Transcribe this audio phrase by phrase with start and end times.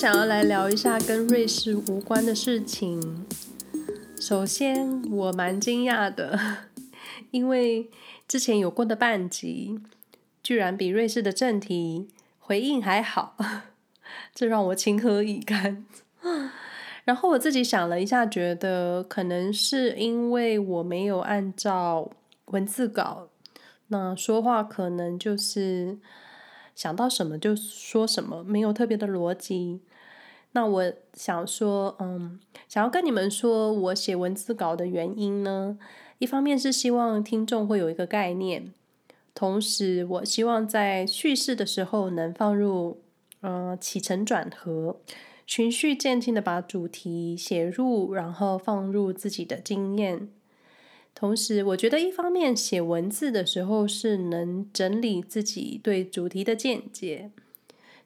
[0.00, 3.26] 想要来聊一下跟瑞士无关的事情。
[4.20, 6.38] 首先，我蛮惊讶的，
[7.32, 7.90] 因为
[8.28, 9.80] 之前有过的半集，
[10.40, 12.06] 居然比瑞士的正题
[12.38, 13.36] 回应还好，
[14.32, 15.84] 这让我情何以堪。
[17.04, 22.08] 然后我自己想了一下，觉得可能是因为我没有按照
[22.52, 23.30] 文字稿，
[23.88, 25.98] 那说话可能就是
[26.76, 29.80] 想到什么就说什么，没有特别的逻辑。
[30.52, 35.78] 那我想说，嗯，想要跟你们说，我写文字稿的原因呢，
[36.18, 38.72] 一方面是希望听众会有一个概念，
[39.34, 43.02] 同时我希望在叙事的时候能放入，
[43.40, 45.00] 呃，起承转合。
[45.46, 50.28] 循序渐进的把主题写入，然后放入自己的经验。
[51.14, 57.30] 同时，我觉得一方面写文字的时候是能整理自己对主题的见解，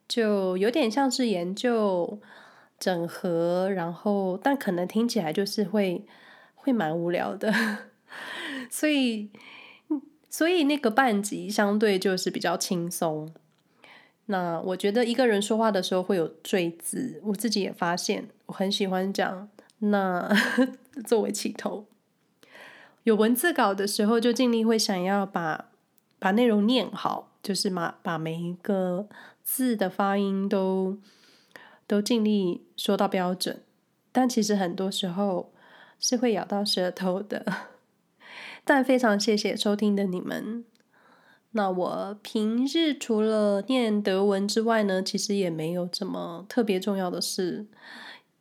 [0.08, 2.18] 就有点像是研究
[2.78, 6.04] 整合，然后但可能听起来就是会
[6.54, 7.52] 会蛮无聊的。
[8.70, 9.30] 所以，
[10.28, 13.32] 所以那个半集相对就是比较轻松。
[14.26, 19.48] 那我觉得一个人说话的时候会有赘字，我自己也发现，我很喜欢讲。
[19.78, 20.32] 那
[21.04, 21.86] 作为起头，
[23.02, 25.66] 有文字稿的时候，就尽力会想要把
[26.20, 29.08] 把内容念好，就是把把每一个
[29.42, 30.98] 字的发音都
[31.86, 33.62] 都尽力说到标准。
[34.10, 35.52] 但其实很多时候
[35.98, 37.44] 是会咬到舌头的。
[38.64, 40.64] 但非常谢谢收听的你们。
[41.52, 47.66] 那我平日除了念德文之外呢，其实也没有什么特别重要的事。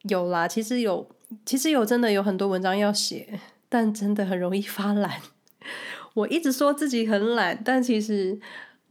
[0.04, 1.10] 有啦，其实有，
[1.46, 5.22] 其实有真的有很多文章要写，但真的很容易发懒。
[6.16, 8.40] 我一直说自己很懒，但其实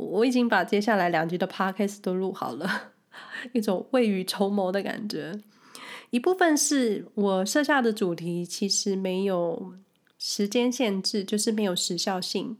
[0.00, 2.92] 我已经把接下来两集的 podcast 都录好了，
[3.52, 5.38] 一种未雨绸缪的感觉。
[6.10, 9.74] 一部分是我设下的主题其实没有
[10.18, 12.56] 时间限制，就是没有时效性。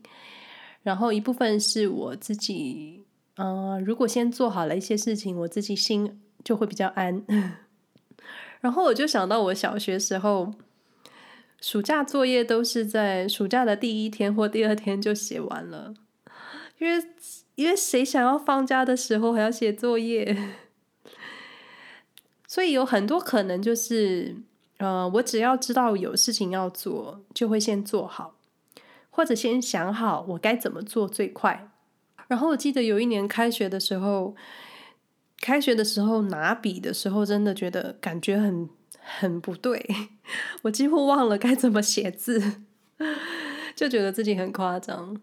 [0.83, 3.05] 然后一部分是我自己，
[3.37, 7.25] 嗯、如果先做好了一些事情，我自己心就会比较安。
[8.61, 10.55] 然后我就想到我小学时候，
[11.61, 15.93] 暑假作业都是在暑假的第一天或第二天就写完了，
[16.79, 17.05] 因为
[17.61, 20.55] 因为谁想要放假的时候还要写作业？
[22.49, 24.35] 所以有很多可能就是，
[24.79, 28.37] 呃，我只要知道有事情要做，就会先做好。
[29.11, 31.71] 或者先想好我该怎么做最快。
[32.29, 34.35] 然后我记得有一年开学的时候，
[35.43, 39.85] 开学的时候拿笔的时候，真的觉得感觉很很不对，
[40.63, 42.63] 我几乎忘了该怎么写字，
[43.77, 45.21] 就觉得自己很夸张。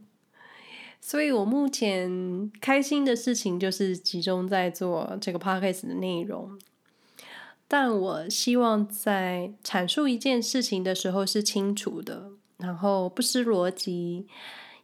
[1.00, 6.60] 所以我目前开心的事情就是集中在做这个 podcast 的内容，
[7.68, 12.32] 但我希望在阐述一件事情的时候是清楚的。
[12.58, 14.26] 然后不失逻辑，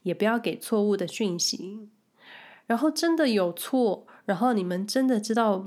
[0.04, 1.90] 也不要给错误的讯息。
[2.68, 5.66] 然后真的有错，然后你们真的知道，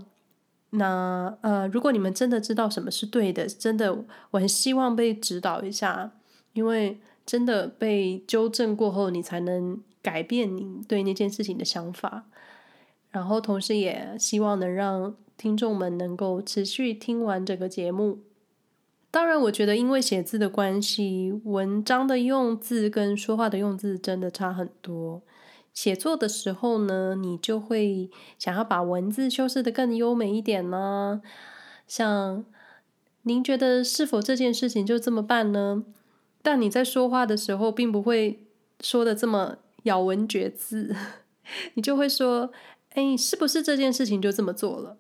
[0.71, 6.13] 那呃，如果你们真的知道什么是对的，真的我很希望被指导一下，
[6.53, 12.27] 因为真的被纠正过后，你才能改变你对那件事情的想法。
[13.11, 18.21] 然后同时也希望能让听众们能够持续听完这个节目。
[19.11, 25.23] 当然，我觉得因为写字的关系，文章的用字跟说话的用字真的差很多。
[25.73, 31.23] 写作的时候呢，你就会想要把文字修饰得更优美一点呢。
[31.89, 32.45] 像
[33.23, 35.85] 您觉得是否这件事情就这么办呢？
[36.43, 38.47] 但你在说话的时候，并不会
[38.81, 39.57] 说得这么
[39.87, 40.95] 咬文嚼字，
[41.75, 42.53] 你就会说
[42.95, 44.99] ：“哎，是不是这件事情就这么做了？”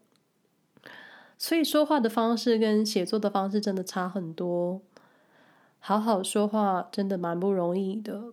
[1.39, 4.81] 所以说话的方式跟写作的方式真的差很多。
[5.79, 8.33] 好好说话真的蛮不容易的，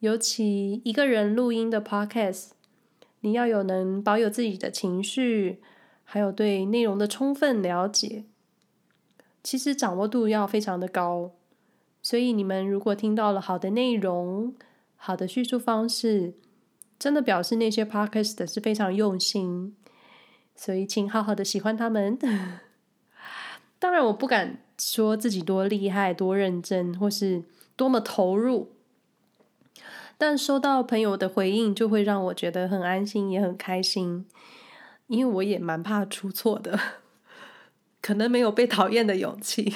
[0.00, 2.48] 尤其一个人录音的 podcast，
[3.20, 5.60] 你要有能保有自己的情绪，
[6.02, 8.24] 还有对内容的充分了解，
[9.42, 11.32] 其实掌握度要非常的高。
[12.00, 14.54] 所以你们如果听到了好的内容、
[15.00, 16.34] 好的叙述方式，
[16.98, 19.74] 真的表示那些 podcast 是非常用心。
[20.54, 22.18] 所以，请好好的喜欢他们。
[23.78, 27.44] 当然，我不敢说自己多厉害、多认真，或是
[27.76, 28.72] 多么投入。
[30.18, 34.26] 但收到朋友的回应，就会让我觉得很安心，也很开心。
[35.06, 36.78] 因为我也蛮怕出错的，
[38.02, 39.72] 可能没有被讨厌的勇气。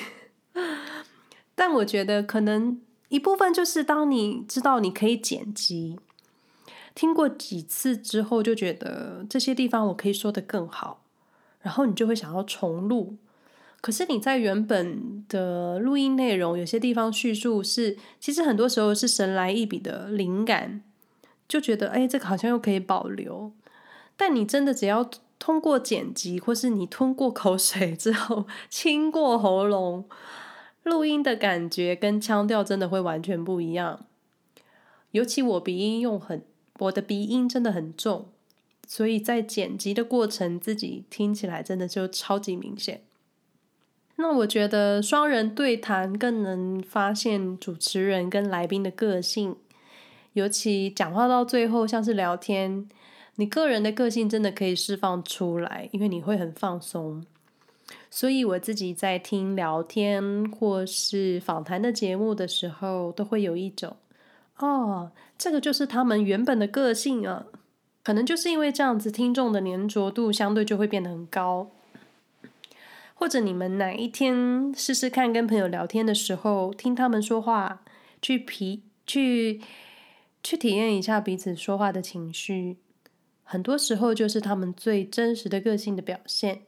[1.55, 2.81] 但我觉得，可能
[3.13, 6.01] 一部分就是当你知道你可以剪辑。
[6.95, 11.03] 听过几次之后，就觉得这些地方我可以说得更好，
[11.61, 13.17] 然后你就会想要重录。
[13.83, 20.83] 可是你在原本的录音内容有些地方叙述是，其实很多时候是神来一笔的灵感，
[21.47, 23.53] 就觉得哎，这个好像又可以保留。
[24.17, 30.05] 但你真的只要通过剪辑，或是你吞过口水之后 清过喉咙，
[30.83, 34.07] 录音的感觉跟腔调真的会完全不一样。
[35.13, 36.43] 尤其我鼻音用很，
[36.79, 38.29] 我的鼻音真的很重，
[38.89, 43.03] 所以在剪辑的过程，自己听起来真的就超级明显。
[44.17, 49.57] 那我觉得双人对谈更能发现主持人跟来宾的个性，
[50.33, 52.89] 尤其讲话到最后像是聊天，
[53.37, 57.25] 你个人的个性真的可以释放出来，因为你会很放松。
[58.11, 63.97] 所以我自己在听聊天或是访谈的节目的时候，都会有一种，
[64.59, 67.47] 哦，这个就是他们原本的个性啊。
[68.03, 71.71] 可能就是因为这样子，听众的黏着度相对就会变得很高。
[73.15, 77.85] 或者你们哪一天试试看，跟朋友聊天的时候，听他们说话，
[78.21, 79.61] 去皮去
[80.43, 82.79] 去体验一下彼此说话的情绪，
[83.45, 86.63] 很多时候就是他们最真实的个性的表现。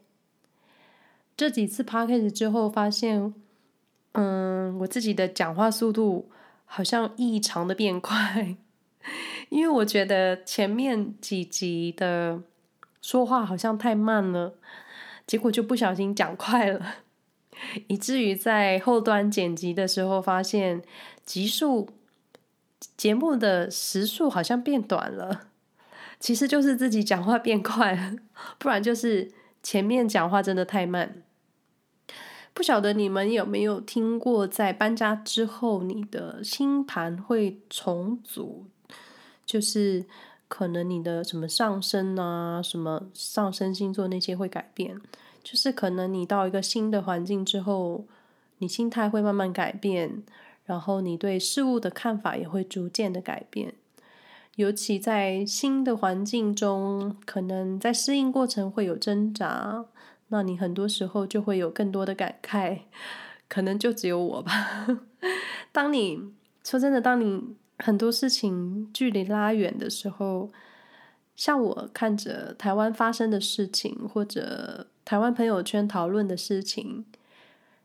[1.36, 3.34] 这几次 podcast 之后，发现，
[4.12, 6.30] 嗯，我自己的讲话速度
[6.64, 8.56] 好像异常的变快，
[9.50, 12.42] 因为我觉得前面几集的
[13.02, 14.54] 说话好像太慢了。
[15.26, 16.96] 结果就不小心讲快了，
[17.86, 20.82] 以至于在后端剪辑的时候，发现
[21.24, 21.88] 集数
[22.96, 25.48] 节目的时数好像变短了。
[26.20, 28.12] 其实就是自己讲话变快了，
[28.58, 29.32] 不然就是
[29.64, 31.24] 前面讲话真的太慢。
[32.52, 38.66] 不晓得你们有没有听过，在搬家之后，你的星盘会重组，
[39.44, 40.04] 就是。
[40.46, 45.00] 可能你的什么上升啊，什么上升星座那些会改变，
[45.42, 48.04] 就是可能你到一个新的环境之后，
[48.58, 50.22] 你心态会慢慢改变，
[50.64, 53.74] 然后你对事物的看法也会逐渐的改变。
[54.56, 59.86] 尤其在新的环境中，可能在适应过程会有挣扎，
[60.28, 62.80] 那你很多时候就会有更多的感慨，
[63.48, 64.86] 可能就只有我吧。
[65.72, 67.56] 当你说真的，当你。
[67.80, 70.52] 很多事情距离拉远的时候，
[71.34, 77.04] 像我看着台湾发生的事情，或者台湾朋友圈讨论的事情，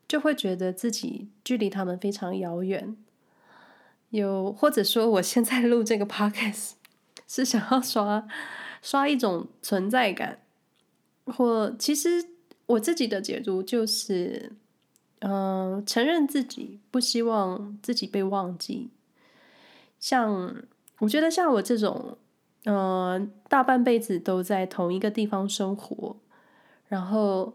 [0.07, 2.95] 就会觉得自己距离他们非常遥远。
[4.09, 6.71] 有或者说，我现在录这个 podcast
[7.27, 8.27] 是想要刷
[8.81, 10.39] 刷一种存在感，
[11.25, 12.25] 或其实
[12.65, 14.53] 我自己的解读就是，
[15.19, 18.89] 嗯、承认自己不希望自己被忘记。
[19.99, 20.55] 像
[20.99, 22.17] 我觉得像我这种，
[22.63, 26.17] 呃，大半辈子都在同一个地方生活，
[26.87, 27.53] 然后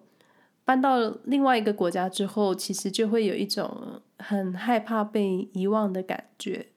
[0.65, 6.69] 搬到另外一个国家之后，其实就会有一种很害怕被遗忘的感觉。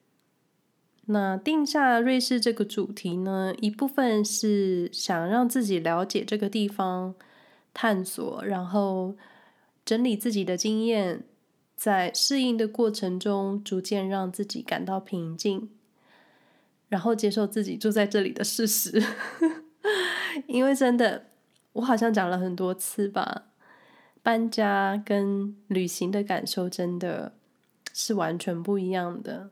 [1.06, 7.16] 那定下瑞士这个主题呢，一部分是想让自己了解这个地方，
[7.74, 9.16] 探索，然后
[9.86, 11.24] 整理自己的经验。
[11.78, 15.70] 在适应的过程中，逐渐让自己感到平静，
[16.90, 19.00] 然后接受自己住在这里的事实。
[20.50, 21.28] 因为真的，
[21.74, 23.47] 我好像讲了很多次吧，
[24.28, 27.32] 搬家跟旅行的感受真的
[27.94, 29.52] 是完全不一样的。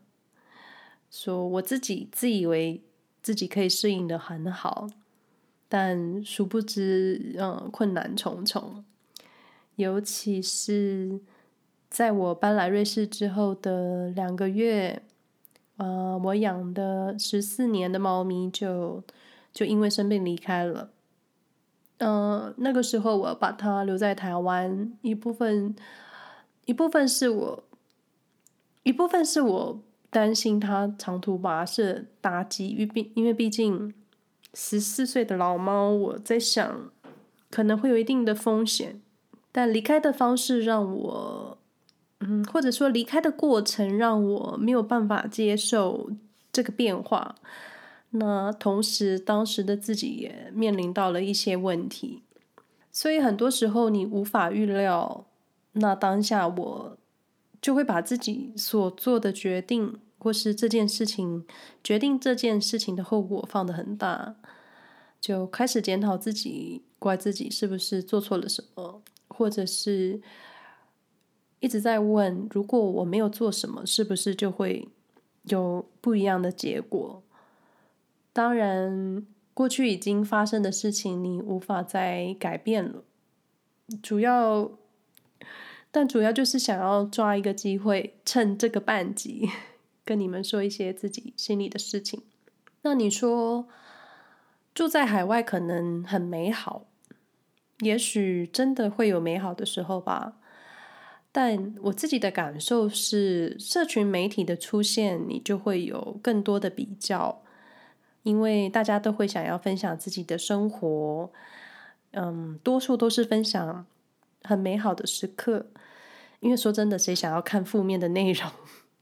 [1.10, 2.82] 说我自己自以为
[3.22, 4.86] 自己可以适应的很好，
[5.66, 8.84] 但殊不知，嗯，困难重重，
[9.76, 11.20] 尤其是。
[11.88, 15.02] 在我搬来瑞士之后的两个月，
[15.78, 19.02] 呃，我养的十四年的猫咪就
[19.54, 20.90] 就因为生病离开了。
[21.98, 25.74] 嗯、那个时候我把它留在台湾，一部分
[26.64, 27.64] 一部分是我
[28.82, 33.94] 一部分是我担心它长途跋涉打击，因毕因为毕竟
[34.54, 36.90] 十四岁的老猫，我在想
[37.50, 39.00] 可能会有一定的风险，
[39.52, 41.58] 但离开的方式让我。
[42.20, 46.10] 嗯，或者说离开的过程让我没有办法接受
[46.50, 47.34] 这个变化。
[48.18, 52.22] 那同时，当时的自己也面临到了一些问题，
[52.92, 55.26] 所以很多时候你无法预料。
[55.72, 56.96] 那当下我
[57.60, 61.44] 就会把自己所做的决定，或是这件事情
[61.84, 64.36] 决定这件事情的后果放得很大，
[65.20, 70.20] 就开始检讨自己，怪自己是不是做错了什么，或者是。
[71.58, 74.86] 一直在问：如果我没有做什么，是不是就会
[75.44, 77.22] 有不一样的结果？
[78.36, 83.02] 当然，过去已经发生的事情，你无法再改变了。
[84.02, 84.72] 主要，
[85.90, 89.48] 但主要就是想要抓一个机会，趁这个半集
[90.04, 92.24] 跟你们说一些自己心里的事情。
[92.82, 93.66] 那你说
[94.74, 96.84] 住在海外可能很美好，
[97.78, 100.36] 也许真的会有美好的时候吧。
[101.32, 107.42] 但我自己的感受是，社群媒体的出现，你就会有更多的比较，
[108.26, 111.30] 因为大家都会想要分享自己的生活，
[112.10, 113.86] 嗯，多数都是分享
[114.42, 115.66] 很美好的时刻。
[116.40, 118.50] 因为说真的，谁想要看负面的内容？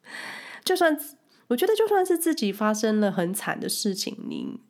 [0.62, 0.94] 就算
[1.46, 4.60] 我觉得，就算是自己发生了很惨的事情，你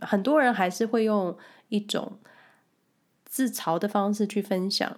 [0.00, 1.36] 很多人还是会用
[1.68, 2.18] 一种
[3.26, 4.96] 自嘲的方式去分享。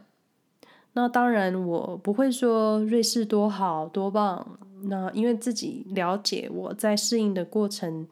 [0.93, 4.57] 那当然，我不会说瑞士多好多棒。
[4.85, 8.07] 那因为自己了解我在适应的过程，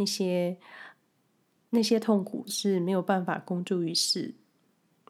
[0.00, 0.56] 那些
[1.68, 4.34] 那些痛苦是没有办法公诸于世。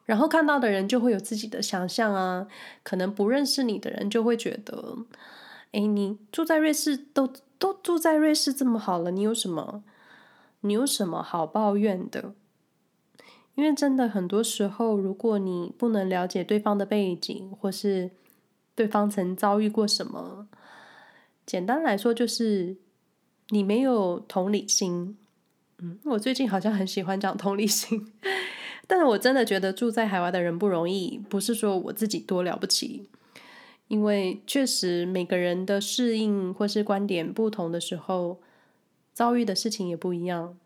[0.05, 2.47] 然后看到的人就会有自己的想象啊，
[2.83, 5.05] 可能不认识你的人就会觉得，
[5.71, 9.83] 哎，你住在瑞士都都住在瑞士这么好了，你有什么
[10.61, 12.33] 你有什么好抱怨的？
[13.55, 18.11] 因为真的很多时候，如果你不能了解对方的背景，或是
[18.75, 20.47] 对方曾遭遇过什么，
[21.45, 22.75] 简单来说就是
[23.51, 25.17] 你没有同理心。
[25.79, 28.11] 嗯，我最近好像很喜欢讲同理心，
[28.87, 33.09] 但是我真的觉得住在海外的人不容易，不是说我自己多了不起，
[33.87, 38.39] 因为确实每个人的适应或是观点不同的时候，
[39.13, 40.57] 遭遇的事情也不一样。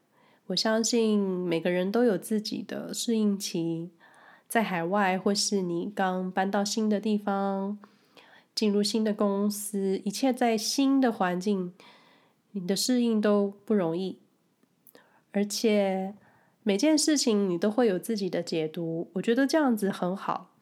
[0.47, 3.89] 我相信每个人都有自己的适应期，
[4.47, 7.79] 在海外或是你刚搬到新的地方，
[8.53, 11.73] 进入新的公司，一切在新的环境，
[12.55, 14.17] 你的适应都不容易。
[15.31, 16.15] 而且
[16.63, 20.55] 每件事情你都会有自己的解读，我觉得这样子很好。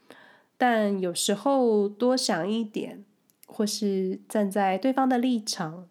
[0.57, 3.05] 但有时候多想一点，
[3.45, 5.87] 或是站在对方的立场。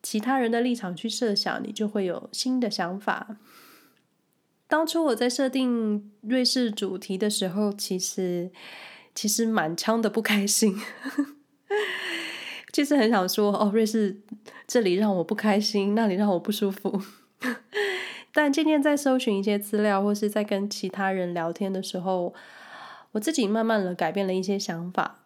[0.00, 3.36] 其他人的立场去设想，你就会有新的想法。
[4.68, 8.50] 当初我在设定瑞士主题的时候，其实
[9.14, 10.76] 其实满腔的不开心，
[12.72, 14.20] 其实很想说哦，瑞士
[14.66, 17.00] 这里让我不开心，那里让我不舒服。
[18.32, 22.34] 但今天在搜寻一些资料，或是在跟其他人聊天的时候，
[23.12, 25.20] 我自己慢慢的改变了一些想法，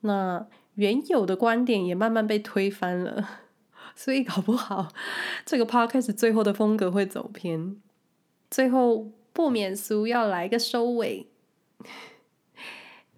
[0.00, 3.28] 那原有的观点也慢慢被推翻了。
[3.94, 4.88] 所以搞不好，
[5.44, 7.76] 这个 podcast 最后的风格会走偏。
[8.50, 11.26] 最后不免俗，要来个收尾。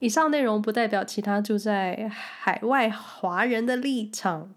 [0.03, 4.53] 以上内容不代表其他住在海外华人的立场，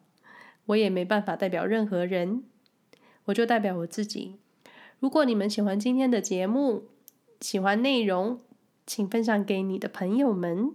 [0.66, 2.44] 我也没办法代表任何人，
[3.26, 4.40] 我就代表我自己。
[5.00, 6.86] 如果你们喜欢今天的节目，
[7.40, 8.40] 喜欢内容，
[8.88, 10.72] 请分享给你的朋友们。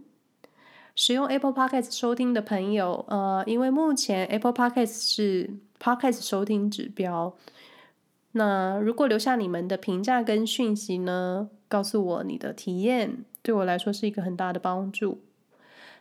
[0.95, 5.51] 使用 Apple Podcast 收听的朋友，呃，因为目前 Apple Podcast 是
[5.81, 7.37] Podcast 收听指标，
[8.31, 15.23] 那如果留下你们的评价跟讯息呢，告诉我你的体验，对我来说是一个很大的帮助。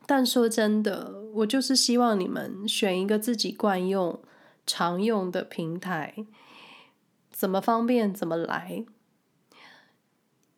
[0.06, 4.20] 但说真的，我就是希望你们选一个自己惯用、
[4.66, 6.26] 常用的平台，
[7.32, 8.84] 怎么方便怎么来。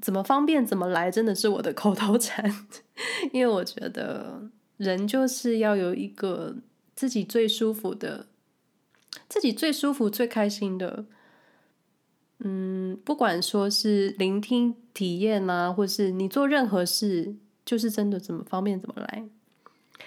[0.01, 2.65] 怎么方便怎么来，真的是我的口头禅。
[3.31, 6.55] 因为我觉得人就是要有一个
[6.95, 8.25] 自己最舒服的、
[9.29, 11.05] 自己最舒服、最开心的。
[12.43, 19.24] 嗯，不管说是聆听、体验啊，或是你做任何事，就是真的怎么方便怎么来。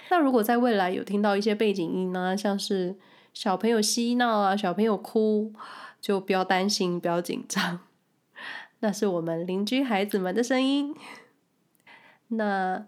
[0.09, 2.95] 那如果在未来有听到一些背景音啊，像是
[3.33, 5.53] 小朋友嬉闹啊、小朋友哭，
[6.01, 7.79] 就不要担心，不要紧张。
[8.81, 10.93] 那是我们邻居孩子们的声音。
[12.27, 12.85] 那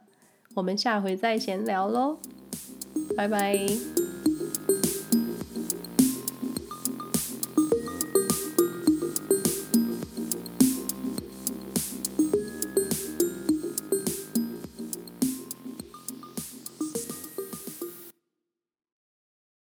[0.55, 2.19] 我们下回再闲聊喽，
[3.15, 3.65] 拜拜。